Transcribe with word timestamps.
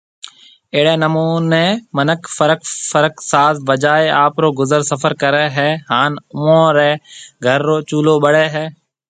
اهڙي 0.75 0.95
نموني 1.03 1.65
منک 1.97 2.21
فرق 2.91 3.11
ساز 3.31 3.55
بجائي 3.69 4.07
آپرو 4.25 4.49
گذر 4.59 4.81
سفر 4.91 5.11
ڪري 5.21 5.45
هي 5.57 5.69
هان 5.89 6.11
اوئون 6.35 6.63
ري 6.77 6.91
گھر 7.45 7.59
رو 7.67 7.77
چولو 7.89 8.13
ٻڙي 8.23 8.45
هي 8.55 8.65